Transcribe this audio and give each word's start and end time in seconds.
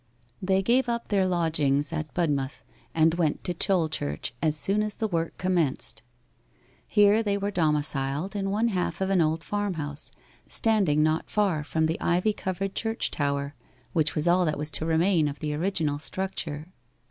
They 0.41 0.63
gave 0.63 0.89
up 0.89 1.09
their 1.09 1.27
lodgings 1.27 1.93
at 1.93 2.11
Budmouth, 2.15 2.63
and 2.95 3.13
went 3.13 3.43
to 3.43 3.53
Tolchurch 3.53 4.33
as 4.41 4.57
soon 4.57 4.81
as 4.81 4.95
the 4.95 5.07
work 5.07 5.37
commenced. 5.37 6.01
Here 6.87 7.21
they 7.21 7.37
were 7.37 7.51
domiciled 7.51 8.35
in 8.35 8.49
one 8.49 8.69
half 8.69 8.99
of 8.99 9.11
an 9.11 9.21
old 9.21 9.43
farmhouse, 9.43 10.09
standing 10.47 11.03
not 11.03 11.29
far 11.29 11.63
from 11.63 11.85
the 11.85 11.99
ivy 12.01 12.33
covered 12.33 12.73
church 12.73 13.11
tower 13.11 13.53
(which 13.93 14.15
was 14.15 14.27
all 14.27 14.43
that 14.45 14.57
was 14.57 14.71
to 14.71 14.87
remain 14.87 15.27
of 15.27 15.37
the 15.39 15.53
original 15.53 15.99
structure). 15.99 16.69